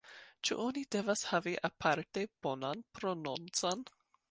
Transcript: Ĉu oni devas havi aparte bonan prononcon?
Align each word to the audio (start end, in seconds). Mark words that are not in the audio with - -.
Ĉu 0.47 0.55
oni 0.63 0.81
devas 0.95 1.23
havi 1.33 1.53
aparte 1.69 2.25
bonan 2.47 2.83
prononcon? 2.99 3.89